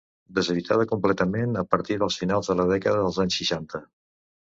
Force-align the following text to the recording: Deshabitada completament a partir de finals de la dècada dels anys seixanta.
Deshabitada 0.37 0.85
completament 0.91 1.59
a 1.61 1.63
partir 1.73 1.97
de 2.03 2.07
finals 2.21 2.49
de 2.53 2.55
la 2.61 2.65
dècada 2.71 3.05
dels 3.05 3.21
anys 3.25 3.39
seixanta. 3.43 3.83